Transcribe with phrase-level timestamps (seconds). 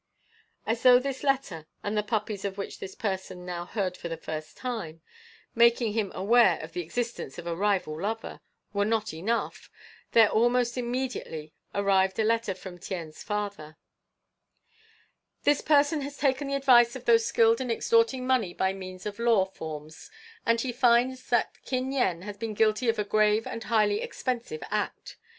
[0.65, 4.17] As though this letter, and the puppies of which this person now heard for the
[4.17, 5.03] first time,
[5.53, 8.39] making him aware of the existence of a rival lover,
[8.73, 9.69] were not enough,
[10.13, 13.77] there almost immediately arrived a letter from Tien's father:
[15.43, 19.19] "This person has taken the advice of those skilled in extorting money by means of
[19.19, 20.09] law forms,
[20.47, 24.63] and he finds that Kin Yen has been guilty of a grave and highly expensive
[24.71, 25.17] act.